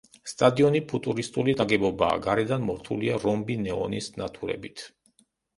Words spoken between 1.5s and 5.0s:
ნაგებობაა, გარედან მორთული რომბი ნეონის ნათურებით.